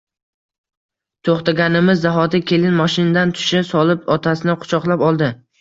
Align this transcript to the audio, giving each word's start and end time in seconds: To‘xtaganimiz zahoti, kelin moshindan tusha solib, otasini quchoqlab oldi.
To‘xtaganimiz 1.27 2.01
zahoti, 2.07 2.41
kelin 2.53 2.75
moshindan 2.81 3.37
tusha 3.41 3.63
solib, 3.73 4.11
otasini 4.19 4.61
quchoqlab 4.65 5.09
oldi. 5.13 5.33